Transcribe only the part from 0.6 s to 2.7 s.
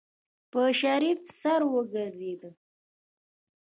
شريف سر وګرځېده.